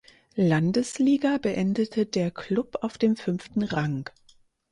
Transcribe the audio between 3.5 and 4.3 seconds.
Rang.